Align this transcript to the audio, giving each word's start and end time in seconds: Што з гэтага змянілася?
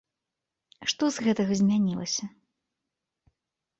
Што 0.93 1.03
з 1.17 1.27
гэтага 1.27 1.53
змянілася? 1.61 2.25